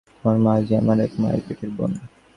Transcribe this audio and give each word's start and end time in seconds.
তোদের 0.13 0.37
মা 0.45 0.53
যে 0.67 0.73
আমার 0.81 0.97
এক 1.05 1.13
মায়ের 1.21 1.41
পেটের 1.47 1.71
বোন। 1.77 1.91